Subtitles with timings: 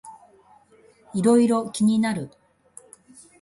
[1.13, 2.31] いろいろ気になる